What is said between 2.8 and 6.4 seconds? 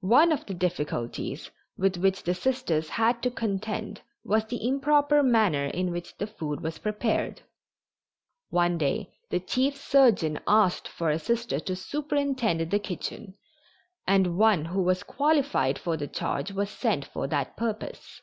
had to contend was the improper manner in which the